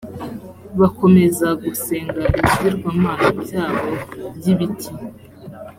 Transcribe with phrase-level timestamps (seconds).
[0.79, 3.89] bakomeza gusenga ibigirwamana byabo
[4.35, 4.91] by’ibiti